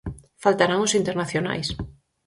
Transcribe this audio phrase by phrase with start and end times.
[0.43, 1.67] Faltarán os internacionais.